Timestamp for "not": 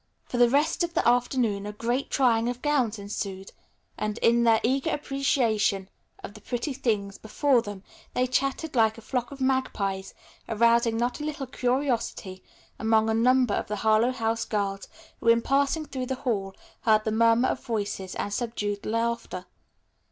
10.97-11.19